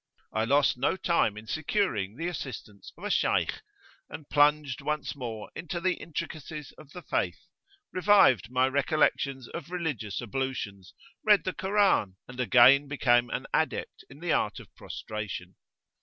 [0.33, 3.59] I lost no time in securing the assistance of a Shaykh,[FN#17]
[4.09, 7.45] and plunged once more into the intricacies of the Faith;
[7.93, 14.21] revived my recollections of religious ablutions, read the Koran, and again became an adept in
[14.21, 15.55] the art of prostration.